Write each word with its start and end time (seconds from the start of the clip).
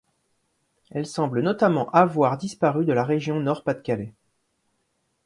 Elle 0.89 1.05
semble 1.05 1.41
notamment 1.43 1.91
avoir 1.91 2.35
disparu 2.39 2.85
de 2.85 2.91
la 2.91 3.03
région 3.03 3.39
Nord-Pas-de-Calais. 3.39 4.15